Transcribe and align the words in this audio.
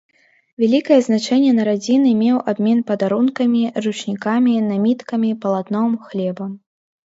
Вялікае 0.61 0.95
значэнне 1.07 1.51
на 1.57 1.63
радзіны 1.69 2.13
меў 2.21 2.37
абмен 2.55 2.81
падарункамі, 2.89 3.61
ручнікамі, 3.89 4.57
наміткамі, 4.73 5.29
палатном, 5.47 5.91
хлебам. 6.11 6.51